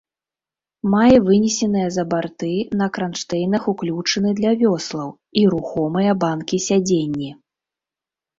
[0.93, 7.31] Мае вынесеныя за барты на кранштэйнах уключыны для вёслаў і рухомыя банкі-сядзенні.